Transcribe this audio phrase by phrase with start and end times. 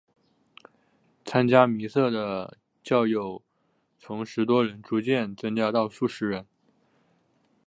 [1.25, 3.39] 参加弥撒的教友
[3.99, 6.47] 从十多人逐渐增加到数十人。